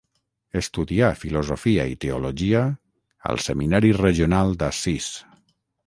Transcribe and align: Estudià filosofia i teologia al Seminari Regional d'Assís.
Estudià 0.61 1.09
filosofia 1.23 1.85
i 1.93 1.99
teologia 2.07 2.65
al 3.33 3.45
Seminari 3.49 3.97
Regional 4.03 4.61
d'Assís. 4.65 5.17